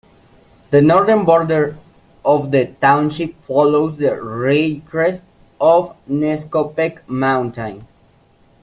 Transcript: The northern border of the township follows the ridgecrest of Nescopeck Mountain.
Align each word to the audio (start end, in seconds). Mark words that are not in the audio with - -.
The 0.71 0.81
northern 0.81 1.25
border 1.25 1.77
of 2.25 2.49
the 2.49 2.73
township 2.81 3.35
follows 3.43 3.99
the 3.99 4.15
ridgecrest 4.15 5.21
of 5.59 5.95
Nescopeck 6.07 7.07
Mountain. 7.07 7.85